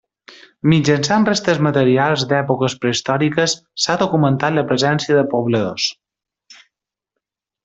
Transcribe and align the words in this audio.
Mitjançant 0.71 1.27
restes 1.27 1.59
materials 1.67 2.23
d'èpoques 2.31 2.77
prehistòriques 2.85 3.55
s'ha 3.85 3.99
documentat 4.05 4.57
la 4.59 4.65
presència 4.73 5.19
de 5.21 5.27
pobladors. 5.35 5.87